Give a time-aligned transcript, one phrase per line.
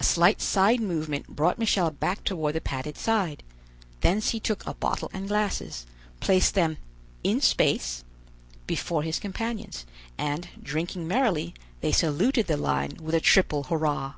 [0.00, 3.44] A slight side movement brought Michel back toward the padded side;
[4.00, 5.86] thence he took a bottle and glasses,
[6.18, 6.76] placed them
[7.22, 8.02] "in space"
[8.66, 9.86] before his companions,
[10.18, 14.14] and, drinking merrily, they saluted the line with a triple hurrah.